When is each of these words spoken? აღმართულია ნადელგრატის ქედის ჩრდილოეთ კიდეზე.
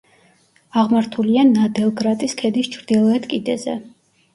აღმართულია 0.83 1.45
ნადელგრატის 1.51 2.37
ქედის 2.43 2.75
ჩრდილოეთ 2.79 3.33
კიდეზე. 3.33 3.83